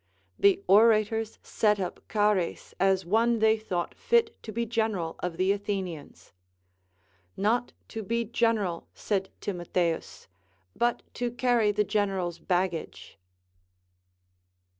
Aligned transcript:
The 0.39 0.63
orators 0.65 1.37
set 1.43 1.79
up 1.79 1.99
Chares 2.11 2.73
as 2.79 3.05
one 3.05 3.37
they 3.37 3.55
thought 3.59 3.93
fit 3.93 4.41
to 4.41 4.51
be 4.51 4.65
general 4.65 5.15
of 5.19 5.37
the 5.37 5.51
Athenians. 5.51 6.33
Not 7.37 7.73
to 7.89 8.01
be 8.01 8.25
general, 8.25 8.87
said 8.95 9.29
Timotheus, 9.41 10.27
but 10.75 11.03
to 11.13 11.29
carry 11.29 11.71
the 11.71 11.83
general's 11.83 12.39
baggage. 12.39 13.19